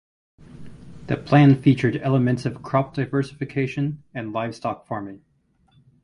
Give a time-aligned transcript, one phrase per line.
[1.05, 5.21] The plan featured elements of crop diversification and livestock farming.